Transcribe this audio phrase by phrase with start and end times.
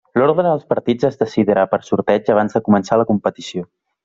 [0.19, 3.69] L'ordre dels partits es decidirà per sorteig abans de començar la competició.